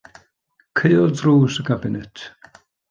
Caeodd 0.79 1.13
ddrws 1.21 1.61
y 1.65 1.69
cabinet. 1.71 2.29